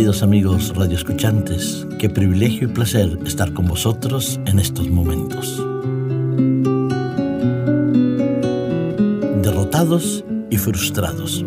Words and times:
queridos 0.00 0.22
amigos 0.22 0.74
radioescuchantes, 0.74 1.86
qué 1.98 2.08
privilegio 2.08 2.68
y 2.68 2.72
placer 2.72 3.18
estar 3.26 3.52
con 3.52 3.66
vosotros 3.66 4.40
en 4.46 4.58
estos 4.58 4.88
momentos. 4.88 5.62
Derrotados 9.42 10.24
y 10.48 10.56
frustrados. 10.56 11.44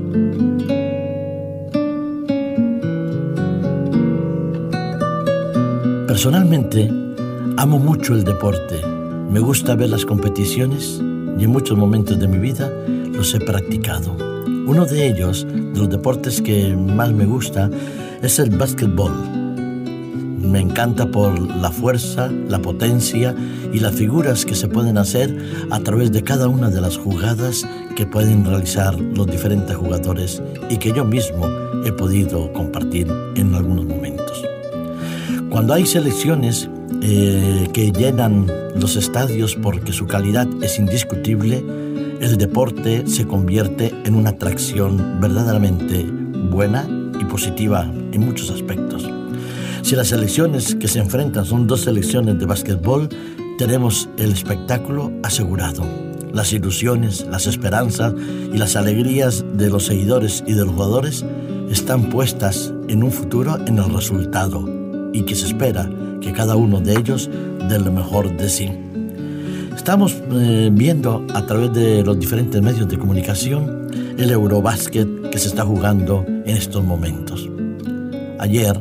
Personalmente, 6.06 6.92
amo 7.58 7.80
mucho 7.80 8.14
el 8.14 8.24
deporte. 8.24 8.86
Me 9.32 9.40
gusta 9.40 9.74
ver 9.74 9.90
las 9.90 10.06
competiciones 10.06 11.02
y 11.40 11.44
en 11.44 11.50
muchos 11.50 11.76
momentos 11.76 12.20
de 12.20 12.28
mi 12.28 12.38
vida 12.38 12.72
los 13.14 13.34
he 13.34 13.40
practicado. 13.40 14.16
Uno 14.46 14.86
de 14.86 15.08
ellos, 15.08 15.44
de 15.48 15.80
los 15.80 15.90
deportes 15.90 16.40
que 16.40 16.76
más 16.76 17.12
me 17.14 17.26
gusta, 17.26 17.72
es 18.24 18.40
el 18.40 18.50
básquetbol. 18.52 19.12
Me 20.40 20.60
encanta 20.60 21.06
por 21.06 21.40
la 21.58 21.72
fuerza, 21.72 22.32
la 22.48 22.60
potencia 22.60 23.36
y 23.72 23.80
las 23.80 23.96
figuras 23.96 24.46
que 24.46 24.56
se 24.56 24.68
pueden 24.68 24.98
hacer 24.98 25.38
a 25.70 25.80
través 25.82 26.12
de 26.12 26.24
cada 26.24 26.48
una 26.48 26.70
de 26.70 26.80
las 26.80 26.98
jugadas 26.98 27.68
que 27.96 28.06
pueden 28.06 28.46
realizar 28.46 29.00
los 29.00 29.28
diferentes 29.28 29.76
jugadores 29.76 30.42
y 30.70 30.78
que 30.78 30.94
yo 30.94 31.04
mismo 31.06 31.48
he 31.86 31.92
podido 31.92 32.52
compartir 32.54 33.08
en 33.36 33.54
algunos 33.56 33.86
momentos. 33.86 34.44
Cuando 35.50 35.74
hay 35.74 35.86
selecciones 35.86 36.70
eh, 37.02 37.68
que 37.74 37.92
llenan 37.92 38.48
los 38.80 38.96
estadios 38.96 39.56
porque 39.56 39.92
su 39.92 40.08
calidad 40.08 40.48
es 40.62 40.80
indiscutible, 40.80 41.64
el 42.22 42.38
deporte 42.38 43.06
se 43.06 43.26
convierte 43.28 43.94
en 44.06 44.16
una 44.16 44.32
atracción 44.32 45.20
verdaderamente 45.20 46.06
buena 46.50 46.88
y 47.20 47.26
positiva 47.26 47.92
en 48.14 48.22
muchos 48.22 48.50
aspectos. 48.50 49.10
Si 49.82 49.96
las 49.98 50.08
selecciones 50.08 50.76
que 50.76 50.88
se 50.88 51.00
enfrentan 51.00 51.46
son 51.46 51.68
dos 51.68 51.82
selecciones 51.82 52.40
de 52.40 52.46
básquetbol, 52.46 53.10
tenemos 53.58 54.08
el 54.18 54.32
espectáculo 54.32 55.12
asegurado. 55.24 55.84
Las 56.32 56.54
ilusiones, 56.54 57.28
las 57.30 57.48
esperanzas 57.48 58.14
y 58.54 58.58
las 58.58 58.76
alegrías 58.76 59.44
de 59.54 59.70
los 59.70 59.86
seguidores 59.86 60.44
y 60.48 60.54
de 60.54 60.66
los 60.66 60.74
jugadores 60.74 61.26
están 61.70 62.10
puestas 62.10 62.74
en 62.88 63.04
un 63.04 63.12
futuro 63.12 63.58
en 63.68 63.78
el 63.78 63.94
resultado 63.94 64.68
y 65.12 65.24
que 65.24 65.36
se 65.36 65.48
espera 65.48 65.90
que 66.22 66.32
cada 66.32 66.56
uno 66.56 66.80
de 66.80 66.94
ellos 66.94 67.30
dé 67.68 67.78
lo 67.78 67.92
mejor 67.92 68.36
de 68.36 68.50
sí. 68.50 68.70
Estamos 69.76 70.16
eh, 70.32 70.70
viendo 70.72 71.26
a 71.34 71.46
través 71.46 71.74
de 71.74 72.04
los 72.04 72.18
diferentes 72.20 72.62
medios 72.62 72.88
de 72.88 72.98
comunicación 72.98 73.90
el 74.18 74.32
Eurobásquet 74.32 75.30
que 75.30 75.38
se 75.38 75.50
está 75.50 75.66
jugando 75.66 76.24
en 76.28 76.56
estos 76.56 76.84
momentos. 76.84 77.50
Ayer, 78.44 78.78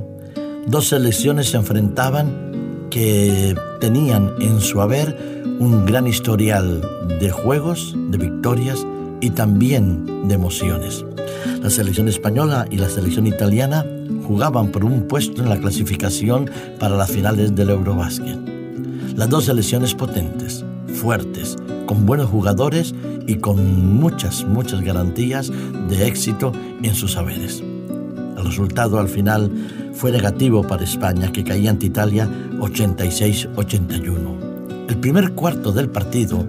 dos 0.67 0.89
selecciones 0.89 1.51
se 1.51 1.57
enfrentaban 1.57 2.89
que 2.91 3.55
tenían 3.79 4.33
en 4.41 4.61
su 4.61 4.81
haber 4.81 5.17
un 5.61 5.87
gran 5.87 6.09
historial 6.09 6.81
de 7.21 7.31
juegos, 7.31 7.95
de 8.11 8.19
victorias 8.19 8.85
y 9.21 9.31
también 9.31 10.27
de 10.27 10.35
emociones. 10.35 11.05
La 11.63 11.71
selección 11.71 12.09
española 12.09 12.67
y 12.73 12.79
la 12.79 12.89
selección 12.89 13.29
italiana 13.29 13.87
jugaban 14.27 14.73
por 14.73 14.85
un 14.85 15.07
puesto 15.07 15.41
en 15.45 15.49
la 15.49 15.61
clasificación 15.61 16.51
para 16.81 16.97
las 16.97 17.13
finales 17.13 17.55
del 17.55 17.71
Eurobásquet. 17.71 18.37
Las 19.15 19.29
dos 19.29 19.45
selecciones 19.45 19.95
potentes, 19.95 20.65
fuertes, 20.89 21.57
con 21.87 22.05
buenos 22.05 22.29
jugadores 22.31 22.97
y 23.29 23.37
con 23.37 23.95
muchas, 23.95 24.45
muchas 24.45 24.81
garantías 24.81 25.53
de 25.89 26.09
éxito 26.09 26.51
en 26.83 26.97
sus 26.97 27.13
saberes. 27.13 27.63
El 28.43 28.49
resultado 28.49 28.99
al 28.99 29.09
final 29.09 29.51
fue 29.95 30.11
negativo 30.11 30.67
para 30.67 30.83
España, 30.83 31.31
que 31.31 31.45
caía 31.45 31.71
ante 31.71 31.87
Italia 31.87 32.29
86-81. 32.59 34.89
El 34.89 34.97
primer 34.97 35.31
cuarto 35.33 35.71
del 35.71 35.89
partido 35.89 36.45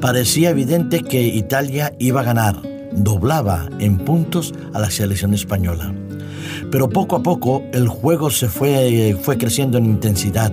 parecía 0.00 0.50
evidente 0.50 1.04
que 1.04 1.22
Italia 1.22 1.94
iba 2.00 2.22
a 2.22 2.24
ganar, 2.24 2.60
doblaba 2.92 3.68
en 3.78 3.98
puntos 3.98 4.52
a 4.72 4.80
la 4.80 4.90
selección 4.90 5.32
española. 5.32 5.94
Pero 6.72 6.88
poco 6.88 7.14
a 7.14 7.22
poco 7.22 7.62
el 7.72 7.86
juego 7.86 8.30
se 8.30 8.48
fue, 8.48 9.16
fue 9.22 9.38
creciendo 9.38 9.78
en 9.78 9.86
intensidad 9.86 10.52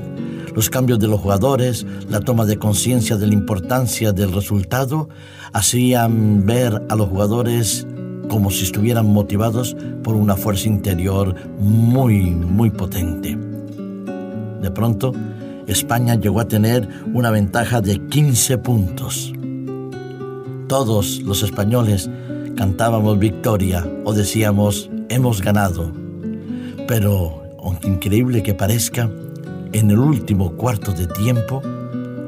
los 0.58 0.72
cambios 0.72 0.98
de 0.98 1.08
los 1.08 1.22
jugadores, 1.22 1.86
la 2.10 2.20
toma 2.20 2.46
de 2.46 2.58
conciencia 2.58 3.16
de 3.16 3.28
la 3.28 3.34
importancia 3.34 4.12
del 4.12 4.34
resultado, 4.34 5.08
hacían 5.54 6.48
ver 6.48 6.82
a 6.90 6.96
los 6.96 7.10
jugadores 7.10 7.86
como 8.30 8.52
si 8.52 8.64
estuvieran 8.64 9.08
motivados 9.08 9.76
por 10.04 10.16
una 10.16 10.36
fuerza 10.36 10.68
interior 10.68 11.36
muy, 11.60 12.32
muy 12.32 12.70
potente. 12.70 13.38
De 14.62 14.72
pronto, 14.72 15.14
España 15.68 16.16
llegó 16.16 16.40
a 16.40 16.48
tener 16.48 16.88
una 17.14 17.30
ventaja 17.30 17.82
de 17.82 18.00
15 18.08 18.58
puntos. 18.58 19.34
Todos 20.68 21.22
los 21.22 21.44
españoles 21.44 22.10
cantábamos 22.56 23.20
victoria 23.20 23.86
o 24.04 24.14
decíamos 24.14 24.90
hemos 25.10 25.42
ganado. 25.42 25.92
Pero, 26.88 27.44
aunque 27.62 27.88
increíble 27.88 28.44
que 28.44 28.54
parezca, 28.54 29.10
en 29.74 29.92
el 29.92 30.00
último 30.00 30.54
cuarto 30.54 30.94
de 30.94 31.08
tiempo, 31.08 31.62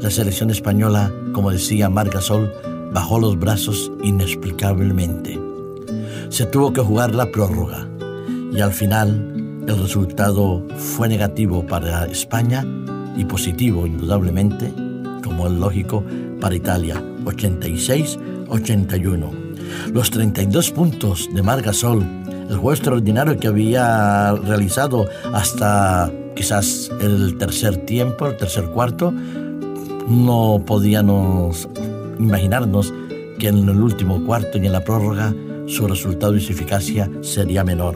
la 0.01 0.09
selección 0.09 0.49
española, 0.49 1.11
como 1.33 1.51
decía 1.51 1.89
Margasol, 1.89 2.53
bajó 2.93 3.19
los 3.19 3.39
brazos 3.39 3.91
inexplicablemente. 4.03 5.48
Se 6.29 6.45
tuvo 6.45 6.71
que 6.71 6.79
jugar 6.81 7.15
la 7.15 7.31
prórroga 7.31 7.89
y 8.53 8.61
al 8.61 8.71
final 8.71 9.63
el 9.67 9.81
resultado 9.81 10.63
fue 10.77 11.09
negativo 11.09 11.65
para 11.65 12.05
España 12.05 12.63
y 13.17 13.25
positivo 13.25 13.87
indudablemente, 13.87 14.71
como 15.23 15.47
es 15.47 15.53
lógico, 15.53 16.03
para 16.39 16.53
Italia, 16.55 17.03
86-81. 17.25 19.31
Los 19.91 20.11
32 20.11 20.69
puntos 20.71 21.27
de 21.33 21.41
Margasol, 21.41 22.05
el 22.27 22.57
juego 22.57 22.73
extraordinario 22.73 23.35
que 23.37 23.47
había 23.47 24.33
realizado 24.33 25.07
hasta 25.33 26.11
quizás 26.35 26.91
el 27.01 27.39
tercer 27.39 27.77
tiempo, 27.85 28.27
el 28.27 28.37
tercer 28.37 28.65
cuarto, 28.65 29.11
no 29.11 30.61
podíamos 30.65 31.67
imaginarnos 32.19 32.93
que 33.39 33.47
en 33.47 33.67
el 33.67 33.81
último 33.81 34.23
cuarto 34.25 34.59
y 34.59 34.67
en 34.67 34.73
la 34.73 34.83
prórroga 34.83 35.33
su 35.69 35.87
resultado 35.87 36.35
y 36.35 36.41
su 36.41 36.51
eficacia 36.51 37.09
sería 37.21 37.63
menor. 37.63 37.95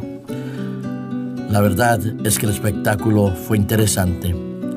La 1.50 1.60
verdad 1.60 2.00
es 2.24 2.38
que 2.38 2.46
el 2.46 2.52
espectáculo 2.52 3.34
fue 3.36 3.58
interesante. 3.58 4.34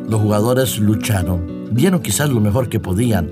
Los 0.09 0.21
jugadores 0.21 0.79
lucharon, 0.79 1.69
dieron 1.73 2.01
quizás 2.01 2.31
lo 2.31 2.41
mejor 2.41 2.69
que 2.69 2.81
podían. 2.81 3.31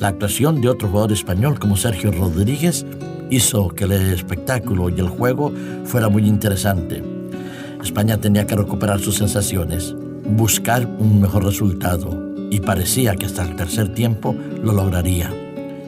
La 0.00 0.08
actuación 0.08 0.60
de 0.60 0.68
otro 0.68 0.88
jugador 0.88 1.12
español 1.12 1.58
como 1.58 1.76
Sergio 1.76 2.10
Rodríguez 2.12 2.84
hizo 3.30 3.68
que 3.68 3.84
el 3.84 3.92
espectáculo 3.92 4.90
y 4.90 5.00
el 5.00 5.08
juego 5.08 5.52
fuera 5.84 6.08
muy 6.08 6.26
interesante. 6.26 7.02
España 7.82 8.18
tenía 8.18 8.46
que 8.46 8.56
recuperar 8.56 9.00
sus 9.00 9.16
sensaciones, 9.16 9.94
buscar 10.24 10.86
un 10.98 11.20
mejor 11.20 11.44
resultado 11.44 12.34
y 12.50 12.60
parecía 12.60 13.14
que 13.14 13.26
hasta 13.26 13.44
el 13.44 13.56
tercer 13.56 13.94
tiempo 13.94 14.34
lo 14.62 14.72
lograría. 14.72 15.32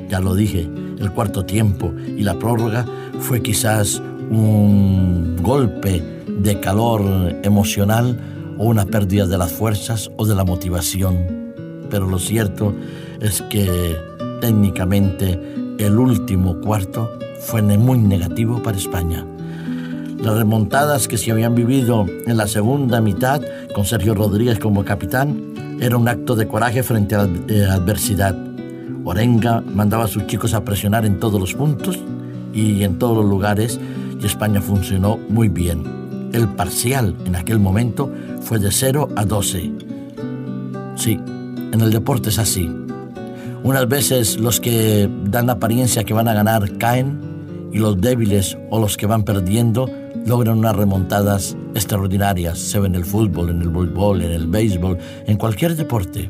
Ya 0.08 0.20
lo 0.20 0.34
dije, 0.34 0.68
el 0.98 1.12
cuarto 1.12 1.44
tiempo 1.44 1.92
y 2.16 2.22
la 2.22 2.38
prórroga 2.38 2.86
fue 3.20 3.42
quizás 3.42 4.00
un 4.30 5.36
golpe 5.42 6.02
de 6.26 6.60
calor 6.60 7.02
emocional 7.42 8.18
o 8.58 8.64
una 8.66 8.84
pérdida 8.84 9.26
de 9.26 9.38
las 9.38 9.52
fuerzas 9.52 10.10
o 10.16 10.26
de 10.26 10.34
la 10.34 10.44
motivación. 10.44 11.54
Pero 11.90 12.06
lo 12.06 12.18
cierto 12.18 12.74
es 13.20 13.42
que 13.42 13.96
técnicamente 14.40 15.40
el 15.78 15.98
último 15.98 16.60
cuarto 16.60 17.10
fue 17.40 17.62
muy 17.62 17.98
negativo 17.98 18.62
para 18.62 18.76
España. 18.76 19.24
Las 20.20 20.36
remontadas 20.36 21.06
que 21.06 21.16
se 21.16 21.30
habían 21.30 21.54
vivido 21.54 22.06
en 22.26 22.36
la 22.36 22.48
segunda 22.48 23.00
mitad, 23.00 23.40
con 23.72 23.84
Sergio 23.84 24.14
Rodríguez 24.14 24.58
como 24.58 24.84
capitán, 24.84 25.76
era 25.80 25.96
un 25.96 26.08
acto 26.08 26.34
de 26.34 26.48
coraje 26.48 26.82
frente 26.82 27.14
a 27.14 27.24
la 27.24 27.30
eh, 27.48 27.64
adversidad. 27.64 28.36
Orenga 29.04 29.60
mandaba 29.60 30.04
a 30.04 30.08
sus 30.08 30.26
chicos 30.26 30.54
a 30.54 30.64
presionar 30.64 31.06
en 31.06 31.20
todos 31.20 31.40
los 31.40 31.54
puntos 31.54 31.98
y 32.60 32.84
en 32.84 32.98
todos 32.98 33.16
los 33.16 33.26
lugares 33.26 33.80
y 34.20 34.26
España 34.26 34.60
funcionó 34.60 35.18
muy 35.28 35.48
bien. 35.48 36.30
El 36.32 36.48
parcial 36.48 37.14
en 37.24 37.36
aquel 37.36 37.58
momento 37.58 38.10
fue 38.42 38.58
de 38.58 38.70
0 38.70 39.08
a 39.16 39.24
12. 39.24 39.72
Sí, 40.96 41.20
en 41.72 41.80
el 41.80 41.90
deporte 41.90 42.28
es 42.30 42.38
así. 42.38 42.68
Unas 43.62 43.88
veces 43.88 44.38
los 44.38 44.60
que 44.60 45.08
dan 45.24 45.46
la 45.46 45.54
apariencia 45.54 46.04
que 46.04 46.14
van 46.14 46.28
a 46.28 46.34
ganar 46.34 46.78
caen 46.78 47.68
y 47.72 47.78
los 47.78 48.00
débiles 48.00 48.56
o 48.70 48.80
los 48.80 48.96
que 48.96 49.06
van 49.06 49.24
perdiendo 49.24 49.88
logran 50.26 50.58
unas 50.58 50.76
remontadas 50.76 51.56
extraordinarias, 51.74 52.58
se 52.58 52.78
ve 52.78 52.86
en 52.86 52.94
el 52.94 53.04
fútbol, 53.04 53.50
en 53.50 53.62
el 53.62 53.68
voleibol, 53.68 54.22
en 54.22 54.32
el 54.32 54.46
béisbol, 54.46 54.98
en 55.26 55.36
cualquier 55.36 55.74
deporte. 55.76 56.28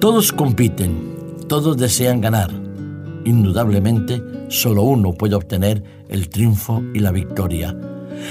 Todos 0.00 0.32
compiten, 0.32 1.44
todos 1.48 1.76
desean 1.76 2.20
ganar. 2.20 2.50
Indudablemente, 3.24 4.22
solo 4.48 4.82
uno 4.82 5.12
puede 5.12 5.34
obtener 5.34 5.82
el 6.08 6.28
triunfo 6.28 6.82
y 6.94 6.98
la 6.98 7.12
victoria. 7.12 7.76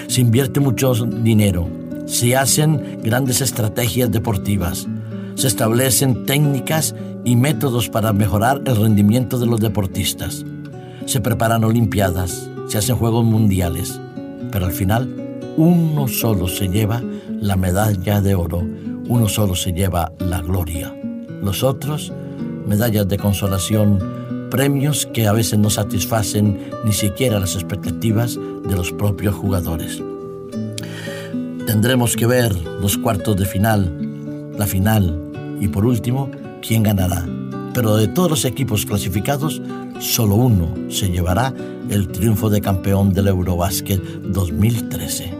Se 0.07 0.21
invierte 0.21 0.59
mucho 0.59 0.93
dinero, 0.93 1.67
se 2.05 2.35
hacen 2.35 2.99
grandes 3.03 3.41
estrategias 3.41 4.11
deportivas, 4.11 4.87
se 5.35 5.47
establecen 5.47 6.25
técnicas 6.25 6.95
y 7.23 7.35
métodos 7.35 7.89
para 7.89 8.13
mejorar 8.13 8.61
el 8.65 8.75
rendimiento 8.75 9.39
de 9.39 9.45
los 9.45 9.59
deportistas, 9.59 10.45
se 11.05 11.21
preparan 11.21 11.63
olimpiadas, 11.63 12.49
se 12.67 12.77
hacen 12.77 12.95
juegos 12.95 13.25
mundiales, 13.25 13.99
pero 14.51 14.65
al 14.65 14.71
final 14.71 15.09
uno 15.57 16.07
solo 16.07 16.47
se 16.47 16.67
lleva 16.67 17.01
la 17.39 17.55
medalla 17.55 18.21
de 18.21 18.35
oro, 18.35 18.61
uno 19.07 19.27
solo 19.27 19.55
se 19.55 19.73
lleva 19.73 20.11
la 20.19 20.41
gloria. 20.41 20.95
Los 21.41 21.63
otros, 21.63 22.13
medallas 22.67 23.07
de 23.07 23.17
consolación, 23.17 24.20
premios 24.51 25.07
que 25.07 25.25
a 25.25 25.31
veces 25.31 25.57
no 25.57 25.71
satisfacen 25.71 26.69
ni 26.85 26.91
siquiera 26.91 27.39
las 27.39 27.55
expectativas 27.55 28.35
de 28.35 28.75
los 28.75 28.91
propios 28.91 29.33
jugadores. 29.33 30.03
Tendremos 31.65 32.15
que 32.15 32.27
ver 32.27 32.55
los 32.55 32.97
cuartos 32.97 33.37
de 33.37 33.45
final, 33.45 34.51
la 34.55 34.67
final 34.67 35.57
y 35.59 35.69
por 35.69 35.85
último, 35.85 36.29
quién 36.61 36.83
ganará. 36.83 37.25
Pero 37.73 37.95
de 37.95 38.09
todos 38.09 38.29
los 38.29 38.45
equipos 38.45 38.85
clasificados, 38.85 39.61
solo 39.99 40.35
uno 40.35 40.75
se 40.89 41.09
llevará 41.09 41.53
el 41.89 42.09
triunfo 42.09 42.49
de 42.49 42.61
campeón 42.61 43.13
del 43.13 43.29
Eurobásquet 43.29 44.01
2013. 44.01 45.33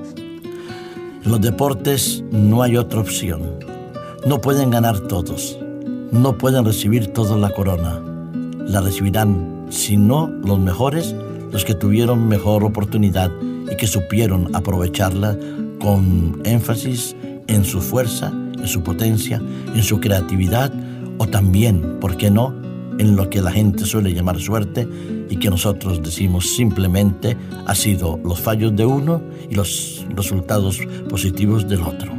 En 1.24 1.32
los 1.32 1.42
deportes 1.42 2.24
no 2.32 2.64
hay 2.64 2.78
otra 2.78 3.02
opción. 3.02 3.60
No 4.26 4.40
pueden 4.40 4.70
ganar 4.70 5.02
todos. 5.02 5.60
No 6.12 6.38
pueden 6.38 6.64
recibir 6.66 7.08
todos 7.08 7.40
la 7.40 7.50
corona. 7.50 8.11
La 8.68 8.82
recibirán, 8.82 9.66
si 9.70 9.98
no 9.98 10.28
los 10.28 10.60
mejores, 10.60 11.16
los 11.52 11.66
que 11.66 11.76
tuvieron 11.76 12.28
mejor 12.28 12.64
oportunidad 12.64 13.32
y 13.72 13.76
que 13.76 13.88
supieron 13.88 14.56
aprovecharla 14.56 15.38
con 15.80 16.42
énfasis 16.46 17.16
en 17.48 17.66
su 17.66 17.82
fuerza, 17.82 18.30
en 18.30 18.68
su 18.68 18.84
potencia, 18.84 19.42
en 19.76 19.84
su 19.84 20.00
creatividad 20.00 20.72
o 21.18 21.28
también, 21.28 22.00
¿por 22.00 22.18
qué 22.18 22.32
no?, 22.32 22.54
en 22.98 23.16
lo 23.16 23.30
que 23.30 23.42
la 23.42 23.52
gente 23.52 23.86
suele 23.86 24.14
llamar 24.14 24.40
suerte 24.40 24.88
y 25.30 25.38
que 25.38 25.50
nosotros 25.50 26.04
decimos 26.04 26.50
simplemente 26.50 27.38
ha 27.66 27.74
sido 27.74 28.20
los 28.24 28.40
fallos 28.40 28.76
de 28.76 28.86
uno 28.86 29.22
y 29.50 29.56
los 29.56 30.06
resultados 30.16 30.80
positivos 31.10 31.68
del 31.68 31.82
otro. 31.82 32.14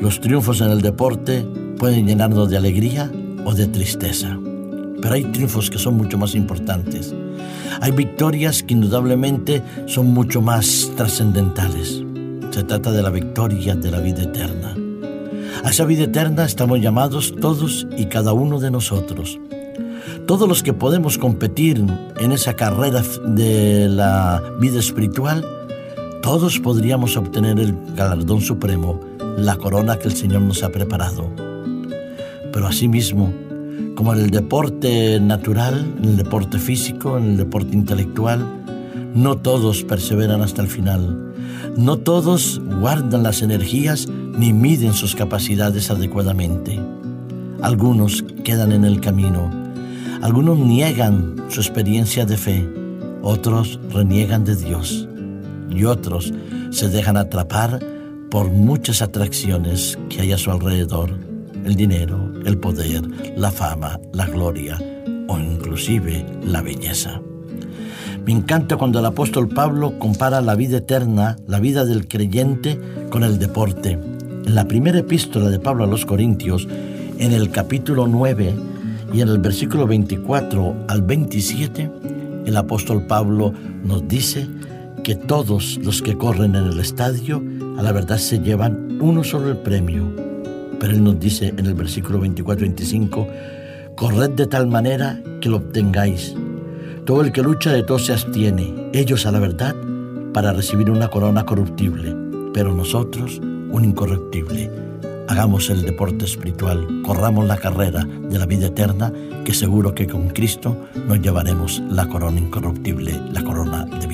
Los 0.00 0.20
triunfos 0.20 0.60
en 0.60 0.70
el 0.70 0.80
deporte 0.82 1.44
pueden 1.78 2.06
llenarnos 2.06 2.50
de 2.50 2.56
alegría 2.56 3.10
o 3.44 3.54
de 3.54 3.66
tristeza, 3.66 4.38
pero 5.04 5.16
hay 5.16 5.24
triunfos 5.24 5.68
que 5.68 5.78
son 5.78 5.98
mucho 5.98 6.16
más 6.16 6.34
importantes. 6.34 7.14
Hay 7.82 7.92
victorias 7.92 8.62
que 8.62 8.72
indudablemente 8.72 9.62
son 9.84 10.14
mucho 10.14 10.40
más 10.40 10.90
trascendentales. 10.96 12.02
Se 12.50 12.62
trata 12.62 12.90
de 12.90 13.02
la 13.02 13.10
victoria 13.10 13.74
de 13.74 13.90
la 13.90 14.00
vida 14.00 14.22
eterna. 14.22 14.74
A 15.62 15.68
esa 15.68 15.84
vida 15.84 16.04
eterna 16.04 16.46
estamos 16.46 16.80
llamados 16.80 17.34
todos 17.38 17.86
y 17.98 18.06
cada 18.06 18.32
uno 18.32 18.60
de 18.60 18.70
nosotros. 18.70 19.38
Todos 20.26 20.48
los 20.48 20.62
que 20.62 20.72
podemos 20.72 21.18
competir 21.18 21.84
en 22.16 22.32
esa 22.32 22.54
carrera 22.54 23.02
de 23.26 23.90
la 23.90 24.42
vida 24.58 24.78
espiritual, 24.78 25.44
todos 26.22 26.58
podríamos 26.60 27.18
obtener 27.18 27.60
el 27.60 27.76
galardón 27.94 28.40
supremo, 28.40 28.98
la 29.36 29.56
corona 29.56 29.98
que 29.98 30.08
el 30.08 30.16
Señor 30.16 30.40
nos 30.40 30.62
ha 30.62 30.72
preparado. 30.72 31.28
Pero 32.50 32.66
asimismo, 32.66 33.43
como 33.94 34.12
en 34.12 34.20
el 34.20 34.30
deporte 34.30 35.20
natural, 35.20 35.94
en 35.98 36.04
el 36.10 36.16
deporte 36.16 36.58
físico, 36.58 37.16
en 37.16 37.30
el 37.30 37.36
deporte 37.36 37.74
intelectual, 37.74 38.64
no 39.14 39.36
todos 39.36 39.84
perseveran 39.84 40.42
hasta 40.42 40.62
el 40.62 40.68
final. 40.68 41.32
No 41.76 41.98
todos 41.98 42.60
guardan 42.80 43.22
las 43.22 43.42
energías 43.42 44.08
ni 44.08 44.52
miden 44.52 44.92
sus 44.92 45.14
capacidades 45.14 45.90
adecuadamente. 45.90 46.80
Algunos 47.62 48.24
quedan 48.44 48.72
en 48.72 48.84
el 48.84 49.00
camino. 49.00 49.50
Algunos 50.22 50.58
niegan 50.58 51.36
su 51.48 51.60
experiencia 51.60 52.26
de 52.26 52.36
fe. 52.36 52.68
Otros 53.22 53.78
reniegan 53.90 54.44
de 54.44 54.56
Dios. 54.56 55.08
Y 55.70 55.84
otros 55.84 56.32
se 56.70 56.88
dejan 56.88 57.16
atrapar 57.16 57.80
por 58.30 58.50
muchas 58.50 59.00
atracciones 59.00 59.96
que 60.08 60.20
hay 60.20 60.32
a 60.32 60.38
su 60.38 60.50
alrededor. 60.50 61.10
El 61.64 61.76
dinero, 61.76 62.32
el 62.44 62.58
poder, 62.58 63.02
la 63.36 63.50
fama, 63.50 64.00
la 64.12 64.26
gloria 64.26 64.78
o 65.28 65.38
inclusive 65.38 66.24
la 66.42 66.62
belleza. 66.62 67.20
Me 68.24 68.32
encanta 68.32 68.76
cuando 68.76 69.00
el 69.00 69.06
apóstol 69.06 69.48
Pablo 69.48 69.98
compara 69.98 70.40
la 70.40 70.54
vida 70.54 70.78
eterna, 70.78 71.36
la 71.46 71.60
vida 71.60 71.84
del 71.84 72.08
creyente, 72.08 72.80
con 73.10 73.22
el 73.22 73.38
deporte. 73.38 73.92
En 73.92 74.54
la 74.54 74.66
primera 74.66 74.98
epístola 74.98 75.50
de 75.50 75.58
Pablo 75.58 75.84
a 75.84 75.86
los 75.86 76.06
Corintios, 76.06 76.66
en 77.18 77.32
el 77.32 77.50
capítulo 77.50 78.06
9 78.06 78.54
y 79.12 79.20
en 79.20 79.28
el 79.28 79.38
versículo 79.38 79.86
24 79.86 80.86
al 80.88 81.02
27, 81.02 81.90
el 82.46 82.56
apóstol 82.56 83.02
Pablo 83.02 83.52
nos 83.84 84.08
dice 84.08 84.48
que 85.02 85.14
todos 85.14 85.78
los 85.82 86.00
que 86.00 86.16
corren 86.16 86.56
en 86.56 86.64
el 86.64 86.80
estadio 86.80 87.42
a 87.76 87.82
la 87.82 87.92
verdad 87.92 88.16
se 88.16 88.38
llevan 88.38 88.98
uno 89.02 89.22
solo 89.22 89.50
el 89.50 89.58
premio. 89.58 90.23
Pero 90.84 90.96
él 90.96 91.02
nos 91.02 91.18
dice 91.18 91.48
en 91.48 91.64
el 91.64 91.72
versículo 91.72 92.20
24-25, 92.20 93.26
corred 93.96 94.32
de 94.32 94.46
tal 94.46 94.66
manera 94.66 95.18
que 95.40 95.48
lo 95.48 95.56
obtengáis. 95.56 96.36
Todo 97.06 97.22
el 97.22 97.32
que 97.32 97.42
lucha 97.42 97.72
de 97.72 97.82
todo 97.82 97.98
se 97.98 98.12
abstiene, 98.12 98.90
ellos 98.92 99.24
a 99.24 99.32
la 99.32 99.38
verdad, 99.38 99.74
para 100.34 100.52
recibir 100.52 100.90
una 100.90 101.08
corona 101.08 101.46
corruptible, 101.46 102.14
pero 102.52 102.74
nosotros 102.74 103.38
un 103.38 103.82
incorruptible. 103.82 104.70
Hagamos 105.26 105.70
el 105.70 105.86
deporte 105.86 106.26
espiritual, 106.26 106.86
corramos 107.02 107.46
la 107.46 107.56
carrera 107.56 108.04
de 108.04 108.38
la 108.38 108.44
vida 108.44 108.66
eterna, 108.66 109.10
que 109.42 109.54
seguro 109.54 109.94
que 109.94 110.06
con 110.06 110.28
Cristo 110.28 110.76
nos 111.08 111.18
llevaremos 111.18 111.82
la 111.88 112.06
corona 112.10 112.40
incorruptible, 112.40 113.18
la 113.32 113.42
corona 113.42 113.86
de 113.86 114.06
vida 114.06 114.13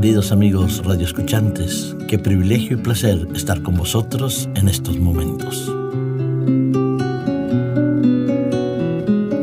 queridos 0.00 0.32
amigos 0.32 0.82
radioescuchantes, 0.82 1.94
qué 2.08 2.18
privilegio 2.18 2.78
y 2.78 2.80
placer 2.80 3.28
estar 3.34 3.62
con 3.62 3.74
vosotros 3.74 4.48
en 4.54 4.66
estos 4.66 4.98
momentos. 4.98 5.70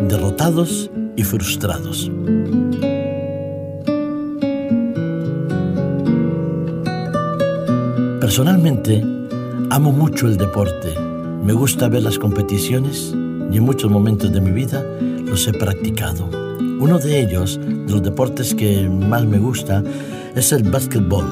Derrotados 0.10 0.90
y 1.16 1.24
frustrados. 1.24 2.10
Personalmente, 8.20 9.04
amo 9.70 9.92
mucho 9.92 10.26
el 10.26 10.38
deporte. 10.38 10.96
Me 11.44 11.54
gusta 11.54 11.88
ver 11.88 12.02
las 12.02 12.18
competiciones 12.18 13.14
y 13.52 13.58
en 13.58 13.64
muchos 13.64 13.92
momentos 13.92 14.34
de 14.34 14.42
mi 14.42 14.50
vida 14.50 14.84
los 15.24 15.48
he 15.48 15.54
practicado. 15.54 16.47
Uno 16.80 17.00
de 17.00 17.22
ellos, 17.22 17.60
de 17.60 17.92
los 17.92 18.04
deportes 18.04 18.54
que 18.54 18.88
más 18.88 19.26
me 19.26 19.40
gusta, 19.40 19.84
es 20.36 20.52
el 20.52 20.62
básquetbol. 20.62 21.26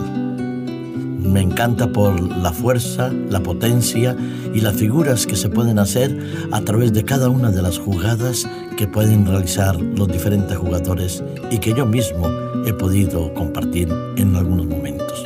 Me 1.21 1.41
encanta 1.41 1.87
por 1.87 2.19
la 2.19 2.51
fuerza, 2.51 3.11
la 3.29 3.41
potencia 3.41 4.15
y 4.53 4.61
las 4.61 4.75
figuras 4.75 5.27
que 5.27 5.35
se 5.35 5.49
pueden 5.49 5.77
hacer 5.77 6.17
a 6.51 6.61
través 6.61 6.93
de 6.93 7.03
cada 7.03 7.29
una 7.29 7.51
de 7.51 7.61
las 7.61 7.77
jugadas 7.77 8.47
que 8.75 8.87
pueden 8.87 9.27
realizar 9.27 9.79
los 9.79 10.07
diferentes 10.07 10.57
jugadores 10.57 11.23
y 11.51 11.59
que 11.59 11.75
yo 11.75 11.85
mismo 11.85 12.27
he 12.65 12.73
podido 12.73 13.31
compartir 13.35 13.87
en 14.17 14.35
algunos 14.35 14.65
momentos. 14.65 15.25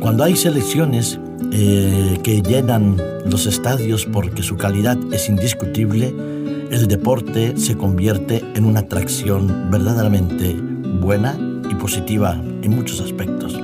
Cuando 0.00 0.24
hay 0.24 0.34
selecciones 0.34 1.20
eh, 1.52 2.18
que 2.24 2.42
llenan 2.42 3.00
los 3.26 3.46
estadios 3.46 4.06
porque 4.06 4.42
su 4.42 4.56
calidad 4.56 4.98
es 5.12 5.28
indiscutible, 5.28 6.12
el 6.74 6.88
deporte 6.88 7.56
se 7.56 7.76
convierte 7.76 8.44
en 8.56 8.64
una 8.64 8.80
atracción 8.80 9.70
verdaderamente 9.70 10.56
buena 11.00 11.38
y 11.70 11.74
positiva 11.76 12.32
en 12.62 12.74
muchos 12.74 13.00
aspectos. 13.00 13.56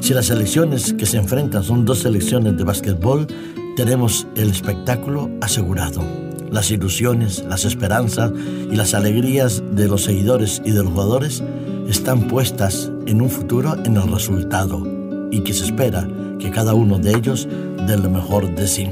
Si 0.00 0.12
las 0.12 0.26
selecciones 0.26 0.92
que 0.92 1.06
se 1.06 1.18
enfrentan 1.18 1.62
son 1.62 1.84
dos 1.84 2.00
selecciones 2.00 2.56
de 2.56 2.64
básquetbol, 2.64 3.28
tenemos 3.76 4.26
el 4.34 4.50
espectáculo 4.50 5.30
asegurado. 5.40 6.02
Las 6.50 6.72
ilusiones, 6.72 7.44
las 7.48 7.64
esperanzas 7.64 8.32
y 8.70 8.74
las 8.74 8.94
alegrías 8.94 9.62
de 9.70 9.86
los 9.86 10.02
seguidores 10.02 10.60
y 10.64 10.72
de 10.72 10.82
los 10.82 10.92
jugadores 10.92 11.44
están 11.88 12.26
puestas 12.26 12.90
en 13.06 13.22
un 13.22 13.30
futuro 13.30 13.76
en 13.84 13.96
el 13.96 14.10
resultado 14.10 14.82
y 15.30 15.44
que 15.44 15.54
se 15.54 15.66
espera 15.66 16.08
que 16.40 16.50
cada 16.50 16.74
uno 16.74 16.98
de 16.98 17.12
ellos 17.12 17.46
dé 17.86 17.96
lo 17.96 18.10
mejor 18.10 18.52
de 18.52 18.66
sí. 18.66 18.88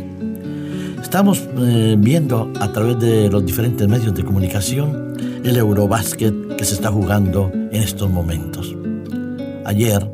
Estamos 1.03 1.43
eh, 1.59 1.97
viendo 1.99 2.53
a 2.61 2.73
través 2.73 2.99
de 3.01 3.29
los 3.29 3.45
diferentes 3.45 3.89
medios 3.89 4.15
de 4.15 4.25
comunicación 4.25 5.17
el 5.45 5.57
Eurobásquet 5.57 6.57
que 6.57 6.65
se 6.65 6.75
está 6.75 6.91
jugando 6.91 7.51
en 7.53 7.83
estos 7.83 8.09
momentos. 8.09 8.77
Ayer, 9.65 10.09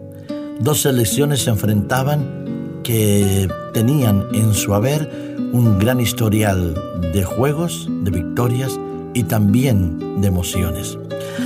dos 0.61 0.83
selecciones 0.83 1.43
se 1.43 1.51
enfrentaban 1.51 2.81
que 2.83 3.49
tenían 3.75 4.25
en 4.33 4.55
su 4.55 4.75
haber 4.75 5.11
un 5.53 5.79
gran 5.79 6.01
historial 6.01 6.75
de 7.13 7.25
juegos, 7.25 7.89
de 8.03 8.11
victorias 8.11 8.79
y 9.13 9.25
también 9.25 10.21
de 10.21 10.29
emociones. 10.29 10.97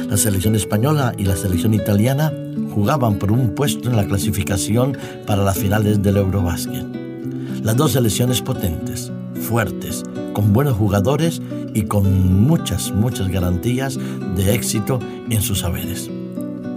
La 0.09 0.17
selección 0.17 0.55
española 0.55 1.15
y 1.17 1.25
la 1.25 1.37
selección 1.37 1.73
italiana 1.73 2.33
jugaban 2.75 3.19
por 3.19 3.33
un 3.33 3.55
puesto 3.55 3.89
en 3.89 3.97
la 3.97 4.05
clasificación 4.05 4.97
para 5.27 5.43
las 5.43 5.59
finales 5.59 6.03
del 6.03 6.19
Eurobásquet. 6.19 6.85
Las 7.63 7.77
dos 7.77 7.93
selecciones 7.93 8.43
potentes, 8.43 9.13
fuertes, 9.51 10.05
con 10.33 10.53
buenos 10.53 10.77
jugadores 10.77 11.43
y 11.75 11.83
con 11.83 12.47
muchas, 12.47 12.93
muchas 12.93 13.27
garantías 13.27 13.99
de 14.37 14.55
éxito 14.55 15.01
en 15.29 15.43
sus 15.43 15.59
saberes. 15.59 16.09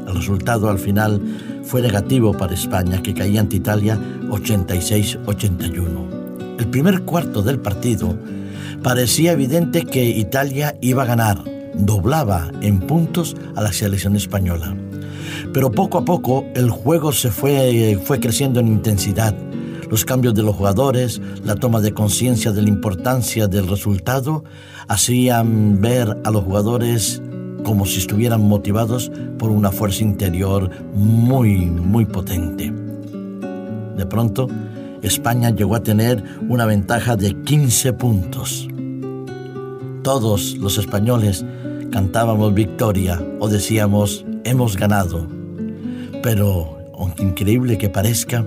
El 0.07 0.15
resultado 0.15 0.71
al 0.71 0.79
final 0.79 1.21
fue 1.63 1.83
negativo 1.83 2.33
para 2.33 2.55
España, 2.55 3.03
que 3.03 3.13
caía 3.13 3.41
ante 3.41 3.57
Italia 3.57 3.99
86-81. 4.27 6.57
El 6.57 6.67
primer 6.67 7.03
cuarto 7.03 7.43
del 7.43 7.59
partido 7.59 8.17
parecía 8.81 9.33
evidente 9.33 9.83
que 9.83 10.05
Italia 10.05 10.75
iba 10.81 11.03
a 11.03 11.05
ganar, 11.05 11.43
doblaba 11.75 12.51
en 12.61 12.79
puntos 12.79 13.35
a 13.55 13.61
la 13.61 13.71
selección 13.71 14.15
española. 14.15 14.75
Pero 15.53 15.69
poco 15.69 15.99
a 15.99 16.05
poco 16.05 16.43
el 16.55 16.71
juego 16.71 17.11
se 17.11 17.29
fue, 17.29 17.99
fue 18.03 18.19
creciendo 18.19 18.59
en 18.59 18.67
intensidad. 18.67 19.35
Los 19.93 20.05
cambios 20.05 20.33
de 20.33 20.41
los 20.41 20.55
jugadores, 20.55 21.21
la 21.45 21.53
toma 21.53 21.79
de 21.79 21.93
conciencia 21.93 22.51
de 22.51 22.63
la 22.63 22.69
importancia 22.69 23.47
del 23.47 23.67
resultado, 23.67 24.43
hacían 24.87 25.81
ver 25.81 26.17
a 26.23 26.31
los 26.31 26.43
jugadores 26.45 27.21
como 27.63 27.85
si 27.85 27.99
estuvieran 27.99 28.41
motivados 28.41 29.11
por 29.37 29.51
una 29.51 29.71
fuerza 29.71 30.01
interior 30.01 30.71
muy, 30.95 31.67
muy 31.67 32.05
potente. 32.05 32.73
De 33.95 34.05
pronto, 34.07 34.47
España 35.03 35.51
llegó 35.51 35.75
a 35.75 35.83
tener 35.83 36.23
una 36.49 36.65
ventaja 36.65 37.15
de 37.15 37.39
15 37.43 37.93
puntos. 37.93 38.67
Todos 40.01 40.57
los 40.57 40.79
españoles 40.79 41.45
cantábamos 41.91 42.51
victoria 42.55 43.23
o 43.39 43.47
decíamos 43.47 44.25
hemos 44.43 44.75
ganado. 44.75 45.27
Pero, 46.23 46.79
aunque 46.97 47.21
increíble 47.21 47.77
que 47.77 47.89
parezca, 47.89 48.43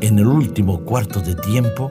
en 0.00 0.18
el 0.18 0.26
último 0.26 0.80
cuarto 0.80 1.20
de 1.20 1.34
tiempo, 1.34 1.90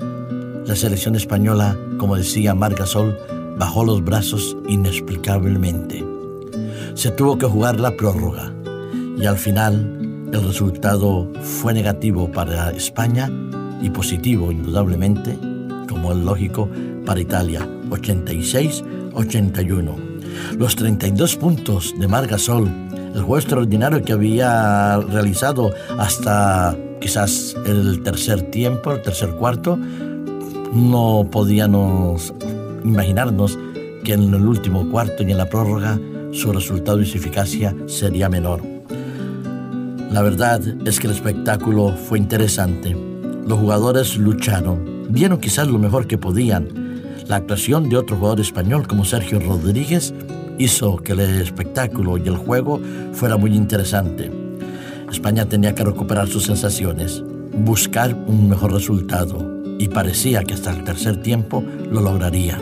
la 0.66 0.76
selección 0.76 1.16
española, 1.16 1.78
como 1.98 2.16
decía 2.16 2.56
Margasol, 2.56 3.18
bajó 3.58 3.84
los 3.84 4.04
brazos 4.04 4.58
inexplicablemente. 4.68 6.04
Se 6.94 7.12
tuvo 7.12 7.38
que 7.38 7.46
jugar 7.46 7.80
la 7.80 7.96
prórroga 7.96 8.52
y 9.18 9.26
al 9.26 9.38
final 9.38 10.28
el 10.32 10.44
resultado 10.44 11.32
fue 11.42 11.74
negativo 11.74 12.32
para 12.32 12.72
España 12.72 13.30
y 13.82 13.90
positivo 13.90 14.52
indudablemente, 14.52 15.38
como 15.88 16.12
es 16.12 16.18
lógico, 16.18 16.70
para 17.06 17.20
Italia, 17.20 17.68
86-81. 17.90 19.96
Los 20.58 20.76
32 20.76 21.36
puntos 21.38 21.96
de 21.98 22.08
Margasol, 22.08 22.70
el 22.94 23.22
juego 23.22 23.38
extraordinario 23.38 24.04
que 24.04 24.14
había 24.14 25.00
realizado 25.00 25.72
hasta 25.98 26.78
quizás 27.06 27.56
el 27.68 28.02
tercer 28.02 28.42
tiempo, 28.50 28.92
el 28.92 29.04
tercer 29.04 29.30
cuarto, 29.36 29.78
no 29.78 31.28
podíamos 31.32 32.34
imaginarnos 32.84 33.60
que 34.04 34.14
en 34.14 34.34
el 34.34 34.48
último 34.48 34.90
cuarto 34.90 35.22
y 35.22 35.30
en 35.30 35.38
la 35.38 35.48
prórroga 35.48 36.00
su 36.32 36.52
resultado 36.52 37.00
y 37.00 37.06
su 37.06 37.20
eficacia 37.20 37.76
sería 37.86 38.28
menor. 38.28 38.64
La 40.12 40.24
verdad 40.24 40.60
es 40.88 41.00
que 41.00 41.06
el 41.06 41.14
espectáculo 41.14 41.96
fue 41.96 42.18
interesante. 42.18 42.98
Los 43.46 43.60
jugadores 43.60 44.18
lucharon, 44.18 45.06
dieron 45.10 45.40
quizás 45.40 45.68
lo 45.68 45.78
mejor 45.78 46.08
que 46.08 46.18
podían. 46.18 46.68
La 47.28 47.36
actuación 47.36 47.88
de 47.88 47.98
otro 47.98 48.18
jugador 48.18 48.40
español 48.40 48.88
como 48.88 49.06
Sergio 49.06 49.40
Rodríguez 49.40 50.12
hizo 50.58 50.98
que 50.98 51.12
el 51.12 51.20
espectáculo 51.20 52.18
y 52.18 52.28
el 52.28 52.38
juego 52.38 52.82
fuera 53.14 53.38
muy 53.38 53.56
interesante. 53.56 54.45
España 55.16 55.46
tenía 55.46 55.74
que 55.74 55.86
recuperar 55.86 56.28
sus 56.28 56.44
sensaciones, 56.44 57.24
buscar 57.54 58.14
un 58.28 58.50
mejor 58.50 58.74
resultado 58.74 59.64
y 59.80 59.88
parecía 59.88 60.44
que 60.44 60.54
hasta 60.54 60.72
el 60.72 60.84
tercer 60.84 61.22
tiempo 61.22 61.64
lo 61.90 62.02
lograría. 62.02 62.60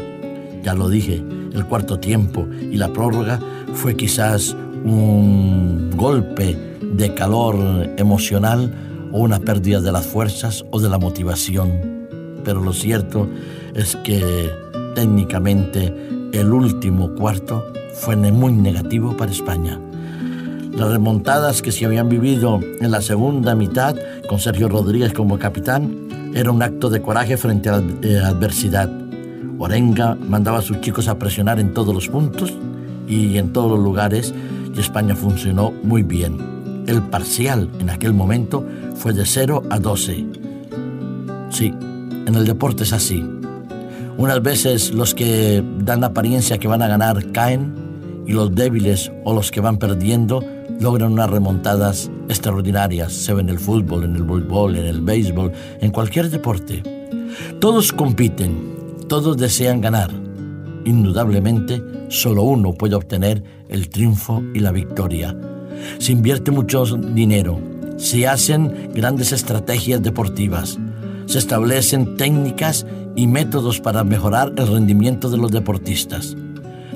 Ya 0.63 0.75
lo 0.75 0.87
dije, 0.87 1.23
el 1.51 1.65
cuarto 1.65 1.99
tiempo 1.99 2.47
y 2.61 2.77
la 2.77 2.93
prórroga 2.93 3.39
fue 3.73 3.95
quizás 3.95 4.55
un 4.85 5.89
golpe 5.95 6.55
de 6.79 7.15
calor 7.15 7.55
emocional 7.97 8.71
o 9.11 9.21
una 9.21 9.39
pérdida 9.39 9.81
de 9.81 9.91
las 9.91 10.05
fuerzas 10.05 10.63
o 10.69 10.79
de 10.79 10.89
la 10.89 10.99
motivación. 10.99 12.07
Pero 12.45 12.61
lo 12.61 12.73
cierto 12.73 13.27
es 13.73 13.95
que 13.95 14.51
técnicamente 14.93 15.91
el 16.33 16.53
último 16.53 17.15
cuarto 17.15 17.65
fue 17.95 18.15
muy 18.15 18.53
negativo 18.53 19.17
para 19.17 19.31
España. 19.31 19.79
Las 20.75 20.89
remontadas 20.89 21.61
que 21.61 21.71
se 21.71 21.85
habían 21.85 22.09
vivido 22.09 22.59
en 22.81 22.89
la 22.89 23.01
segunda 23.01 23.53
mitad, 23.53 23.95
con 24.27 24.39
Sergio 24.39 24.67
Rodríguez 24.69 25.13
como 25.13 25.37
capitán, 25.37 26.31
era 26.33 26.49
un 26.49 26.63
acto 26.63 26.89
de 26.89 26.99
coraje 26.99 27.37
frente 27.37 27.69
a 27.69 27.77
la 27.77 27.83
eh, 28.01 28.17
adversidad. 28.17 28.89
Orenga 29.59 30.15
mandaba 30.15 30.57
a 30.57 30.61
sus 30.63 30.81
chicos 30.81 31.07
a 31.07 31.19
presionar 31.19 31.59
en 31.59 31.75
todos 31.75 31.93
los 31.93 32.09
puntos 32.09 32.51
y 33.07 33.37
en 33.37 33.53
todos 33.53 33.69
los 33.69 33.79
lugares 33.79 34.33
y 34.75 34.79
España 34.79 35.15
funcionó 35.15 35.71
muy 35.83 36.01
bien. 36.01 36.83
El 36.87 37.03
parcial 37.03 37.69
en 37.79 37.91
aquel 37.91 38.13
momento 38.13 38.65
fue 38.95 39.13
de 39.13 39.25
0 39.25 39.63
a 39.69 39.77
12. 39.77 40.25
Sí, 41.51 41.71
en 42.25 42.33
el 42.33 42.45
deporte 42.45 42.81
es 42.81 42.93
así. 42.93 43.23
Unas 44.17 44.41
veces 44.41 44.91
los 44.91 45.13
que 45.13 45.63
dan 45.77 46.01
la 46.01 46.07
apariencia 46.07 46.57
que 46.57 46.67
van 46.67 46.81
a 46.81 46.87
ganar 46.87 47.31
caen 47.31 48.23
y 48.25 48.33
los 48.33 48.55
débiles 48.55 49.11
o 49.23 49.33
los 49.35 49.51
que 49.51 49.61
van 49.61 49.77
perdiendo 49.77 50.43
logran 50.79 51.13
unas 51.13 51.29
remontadas 51.29 52.11
extraordinarias. 52.29 53.13
Se 53.13 53.33
ve 53.33 53.41
en 53.41 53.49
el 53.49 53.59
fútbol, 53.59 54.03
en 54.03 54.15
el 54.15 54.23
voleibol, 54.23 54.75
en 54.75 54.85
el 54.85 55.01
béisbol, 55.01 55.51
en 55.81 55.91
cualquier 55.91 56.29
deporte. 56.29 56.83
Todos 57.59 57.91
compiten, 57.93 59.05
todos 59.07 59.37
desean 59.37 59.81
ganar. 59.81 60.11
Indudablemente, 60.85 61.81
solo 62.09 62.43
uno 62.43 62.73
puede 62.73 62.95
obtener 62.95 63.43
el 63.69 63.89
triunfo 63.89 64.43
y 64.53 64.59
la 64.59 64.71
victoria. 64.71 65.35
Se 65.97 66.11
invierte 66.11 66.51
mucho 66.51 66.85
dinero, 66.85 67.59
se 67.97 68.27
hacen 68.27 68.91
grandes 68.93 69.31
estrategias 69.31 70.01
deportivas, 70.01 70.77
se 71.25 71.39
establecen 71.39 72.17
técnicas 72.17 72.85
y 73.15 73.27
métodos 73.27 73.79
para 73.79 74.03
mejorar 74.03 74.53
el 74.57 74.67
rendimiento 74.67 75.29
de 75.29 75.37
los 75.37 75.51
deportistas. 75.51 76.35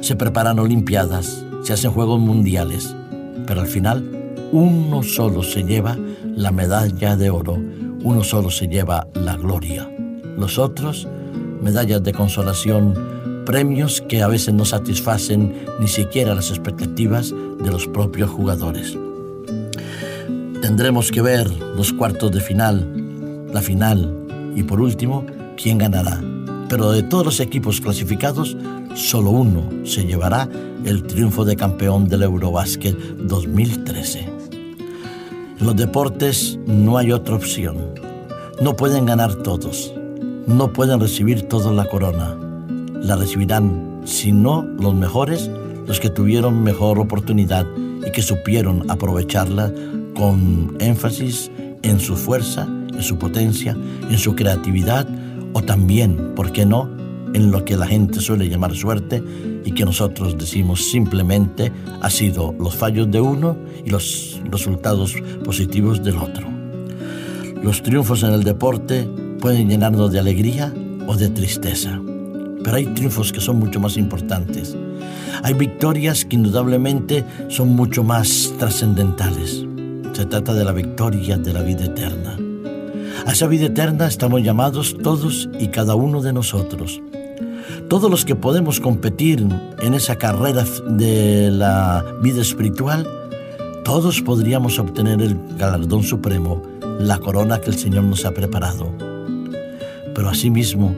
Se 0.01 0.15
preparan 0.15 0.59
olimpiadas, 0.59 1.45
se 1.63 1.73
hacen 1.73 1.91
juegos 1.91 2.19
mundiales, 2.19 2.95
pero 3.47 3.61
al 3.61 3.67
final 3.67 4.37
uno 4.51 5.01
solo 5.01 5.41
se 5.41 5.63
lleva 5.63 5.97
la 6.35 6.51
medalla 6.51 7.15
de 7.15 7.29
oro, 7.29 7.57
uno 8.03 8.23
solo 8.23 8.51
se 8.51 8.67
lleva 8.67 9.07
la 9.15 9.35
gloria. 9.35 9.89
Los 10.37 10.59
otros, 10.59 11.07
medallas 11.61 12.03
de 12.03 12.13
consolación, 12.13 12.93
premios 13.45 14.01
que 14.01 14.21
a 14.21 14.27
veces 14.27 14.53
no 14.53 14.65
satisfacen 14.65 15.65
ni 15.79 15.87
siquiera 15.87 16.35
las 16.35 16.49
expectativas 16.49 17.33
de 17.59 17.71
los 17.71 17.87
propios 17.87 18.29
jugadores. 18.29 18.95
Tendremos 20.61 21.11
que 21.11 21.21
ver 21.21 21.49
los 21.75 21.93
cuartos 21.93 22.31
de 22.31 22.41
final, 22.41 23.47
la 23.53 23.61
final 23.61 24.27
y 24.55 24.63
por 24.63 24.81
último, 24.81 25.25
quién 25.55 25.77
ganará. 25.77 26.21
Pero 26.67 26.91
de 26.91 27.03
todos 27.03 27.25
los 27.25 27.39
equipos 27.39 27.79
clasificados, 27.79 28.57
solo 28.95 29.29
uno 29.29 29.69
se 29.85 30.05
llevará 30.05 30.49
el 30.87 31.03
triunfo 31.03 31.43
de 31.43 31.57
campeón 31.57 32.07
del 32.07 32.23
Eurobásquet 32.23 32.97
2013. 33.17 34.19
En 35.59 35.65
los 35.65 35.75
deportes 35.75 36.57
no 36.65 36.97
hay 36.97 37.11
otra 37.11 37.35
opción. 37.35 37.77
No 38.61 38.75
pueden 38.77 39.05
ganar 39.05 39.35
todos. 39.35 39.93
No 40.47 40.71
pueden 40.71 41.01
recibir 41.01 41.43
todos 41.49 41.75
la 41.75 41.89
corona. 41.89 42.37
La 43.01 43.17
recibirán, 43.17 44.01
si 44.05 44.31
no 44.31 44.61
los 44.63 44.95
mejores, 44.95 45.51
los 45.85 45.99
que 45.99 46.09
tuvieron 46.09 46.63
mejor 46.63 46.99
oportunidad 46.99 47.65
y 48.05 48.09
que 48.11 48.21
supieron 48.21 48.89
aprovecharla 48.89 49.73
con 50.15 50.77
énfasis 50.79 51.51
en 51.81 51.99
su 51.99 52.15
fuerza, 52.15 52.63
en 52.63 53.03
su 53.03 53.17
potencia, 53.17 53.75
en 54.09 54.17
su 54.17 54.35
creatividad 54.35 55.05
o 55.51 55.61
también, 55.61 56.33
¿por 56.33 56.53
qué 56.53 56.65
no?, 56.65 56.96
en 57.33 57.51
lo 57.51 57.65
que 57.65 57.77
la 57.77 57.87
gente 57.87 58.19
suele 58.19 58.49
llamar 58.49 58.75
suerte 58.75 59.23
y 59.65 59.71
que 59.71 59.85
nosotros 59.85 60.37
decimos 60.37 60.89
simplemente 60.89 61.71
ha 62.01 62.09
sido 62.09 62.55
los 62.59 62.75
fallos 62.75 63.09
de 63.11 63.21
uno 63.21 63.57
y 63.85 63.89
los 63.89 64.41
resultados 64.49 65.15
positivos 65.43 66.03
del 66.03 66.17
otro. 66.17 66.47
Los 67.61 67.81
triunfos 67.83 68.23
en 68.23 68.31
el 68.31 68.43
deporte 68.43 69.07
pueden 69.39 69.69
llenarnos 69.69 70.11
de 70.11 70.19
alegría 70.19 70.73
o 71.07 71.15
de 71.15 71.29
tristeza, 71.29 71.99
pero 72.63 72.77
hay 72.77 72.85
triunfos 72.87 73.31
que 73.31 73.41
son 73.41 73.59
mucho 73.59 73.79
más 73.79 73.97
importantes. 73.97 74.75
Hay 75.43 75.53
victorias 75.53 76.25
que 76.25 76.35
indudablemente 76.35 77.23
son 77.49 77.69
mucho 77.75 78.03
más 78.03 78.53
trascendentales. 78.57 79.65
Se 80.13 80.25
trata 80.25 80.53
de 80.53 80.65
la 80.65 80.71
victoria 80.71 81.37
de 81.37 81.53
la 81.53 81.61
vida 81.61 81.85
eterna. 81.85 82.37
A 83.25 83.33
esa 83.33 83.47
vida 83.47 83.65
eterna 83.65 84.07
estamos 84.07 84.41
llamados 84.41 84.95
todos 85.03 85.49
y 85.59 85.67
cada 85.67 85.95
uno 85.95 86.21
de 86.21 86.33
nosotros. 86.33 87.01
Todos 87.89 88.11
los 88.11 88.25
que 88.25 88.35
podemos 88.35 88.81
competir 88.81 89.47
en 89.79 89.93
esa 89.93 90.17
carrera 90.17 90.65
de 90.89 91.49
la 91.49 92.03
vida 92.21 92.41
espiritual, 92.41 93.07
todos 93.85 94.21
podríamos 94.21 94.77
obtener 94.77 95.21
el 95.21 95.39
galardón 95.57 96.03
supremo, 96.03 96.61
la 96.99 97.17
corona 97.19 97.61
que 97.61 97.69
el 97.69 97.77
Señor 97.77 98.03
nos 98.03 98.25
ha 98.25 98.33
preparado. 98.33 98.91
Pero 100.13 100.27
asimismo, 100.27 100.93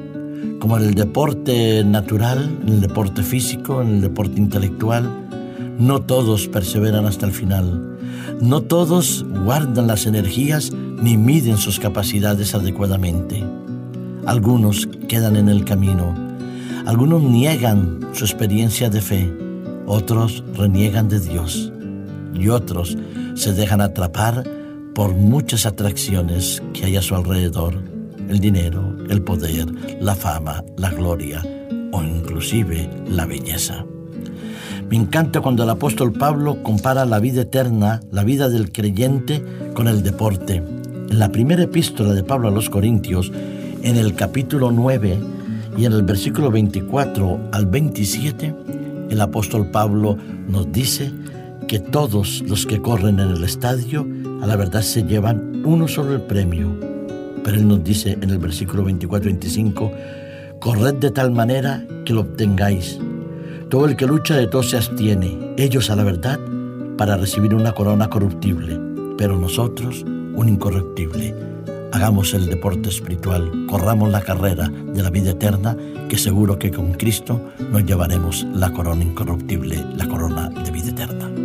como 0.59 0.77
en 0.77 0.83
el 0.85 0.95
deporte 0.95 1.83
natural, 1.83 2.57
en 2.63 2.69
el 2.69 2.81
deporte 2.81 3.21
físico, 3.21 3.83
en 3.83 3.89
el 3.89 4.01
deporte 4.01 4.39
intelectual, 4.39 5.27
no 5.77 6.01
todos 6.01 6.47
perseveran 6.47 7.05
hasta 7.05 7.27
el 7.27 7.33
final. 7.33 7.97
No 8.41 8.61
todos 8.61 9.23
guardan 9.43 9.85
las 9.85 10.07
energías 10.07 10.71
ni 10.73 11.17
miden 11.17 11.57
sus 11.57 11.79
capacidades 11.79 12.55
adecuadamente. 12.55 13.43
Algunos 14.25 14.87
quedan 15.07 15.35
en 15.35 15.49
el 15.49 15.65
camino, 15.65 16.28
algunos 16.85 17.21
niegan 17.21 17.99
su 18.13 18.25
experiencia 18.25 18.89
de 18.89 19.01
fe, 19.01 19.31
otros 19.85 20.43
reniegan 20.55 21.09
de 21.09 21.19
Dios 21.19 21.71
y 22.33 22.49
otros 22.49 22.97
se 23.35 23.53
dejan 23.53 23.81
atrapar 23.81 24.43
por 24.93 25.13
muchas 25.13 25.65
atracciones 25.65 26.61
que 26.73 26.85
hay 26.85 26.97
a 26.97 27.01
su 27.01 27.15
alrededor, 27.15 27.81
el 28.27 28.39
dinero, 28.39 28.95
el 29.09 29.21
poder, 29.21 29.67
la 30.01 30.15
fama, 30.15 30.63
la 30.77 30.89
gloria 30.91 31.43
o 31.91 32.03
inclusive 32.03 32.89
la 33.07 33.25
belleza. 33.25 33.85
Me 34.89 34.95
encanta 34.95 35.41
cuando 35.41 35.63
el 35.63 35.69
apóstol 35.69 36.13
Pablo 36.13 36.63
compara 36.63 37.05
la 37.05 37.19
vida 37.19 37.41
eterna, 37.41 38.01
la 38.11 38.23
vida 38.23 38.49
del 38.49 38.71
creyente, 38.71 39.43
con 39.75 39.87
el 39.87 40.01
deporte. 40.01 40.55
En 40.55 41.19
la 41.19 41.31
primera 41.31 41.63
epístola 41.63 42.13
de 42.13 42.23
Pablo 42.23 42.47
a 42.47 42.51
los 42.51 42.69
Corintios, 42.69 43.31
en 43.83 43.97
el 43.97 44.15
capítulo 44.15 44.71
9 44.71 45.38
y 45.79 45.85
en 45.85 45.93
el 45.93 46.03
versículo 46.03 46.51
24 46.51 47.39
al 47.53 47.65
27, 47.65 48.53
el 49.11 49.21
apóstol 49.21 49.67
Pablo 49.67 50.17
nos 50.45 50.69
dice 50.73 51.09
que 51.69 51.79
todos 51.79 52.41
los 52.41 52.65
que 52.65 52.81
corren 52.81 53.21
en 53.21 53.29
el 53.29 53.45
estadio 53.45 54.05
a 54.41 54.47
la 54.47 54.57
verdad 54.57 54.81
se 54.81 55.03
llevan 55.03 55.63
uno 55.65 55.87
solo 55.87 56.15
el 56.15 56.21
premio. 56.23 56.77
Pero 57.45 57.55
él 57.55 57.65
nos 57.65 57.81
dice 57.81 58.17
en 58.19 58.29
el 58.29 58.39
versículo 58.39 58.83
24-25, 58.83 60.59
corred 60.59 60.95
de 60.95 61.11
tal 61.11 61.31
manera 61.31 61.85
que 62.03 62.11
lo 62.11 62.21
obtengáis. 62.21 62.99
Todo 63.69 63.85
el 63.85 63.95
que 63.95 64.05
lucha 64.05 64.35
de 64.35 64.47
todo 64.47 64.63
se 64.63 64.75
abstiene, 64.75 65.53
ellos 65.57 65.89
a 65.89 65.95
la 65.95 66.03
verdad, 66.03 66.41
para 66.97 67.15
recibir 67.15 67.55
una 67.55 67.71
corona 67.71 68.09
corruptible, 68.09 68.77
pero 69.17 69.39
nosotros 69.39 70.03
un 70.03 70.49
incorruptible. 70.49 71.33
Hagamos 71.91 72.33
el 72.33 72.47
deporte 72.47 72.89
espiritual, 72.89 73.65
corramos 73.67 74.11
la 74.11 74.21
carrera 74.21 74.69
de 74.69 75.01
la 75.01 75.09
vida 75.09 75.31
eterna, 75.31 75.75
que 76.07 76.17
seguro 76.17 76.59
que 76.59 76.71
con 76.71 76.93
Cristo 76.93 77.41
nos 77.71 77.83
llevaremos 77.83 78.45
la 78.53 78.71
corona 78.71 79.03
incorruptible, 79.03 79.83
la 79.95 80.07
corona 80.07 80.49
de 80.49 80.71
vida 80.71 80.89
eterna. 80.89 81.38